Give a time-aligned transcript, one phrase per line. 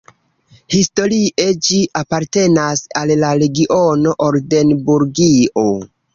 [0.75, 5.69] Historie ĝi apartenas al la regiono Oldenburgio.